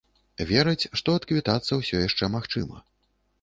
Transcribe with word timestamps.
Вераць, 0.51 0.87
што 1.01 1.15
адквітацца 1.19 1.79
ўсё 1.81 2.01
яшчэ 2.07 2.31
магчыма. 2.39 2.83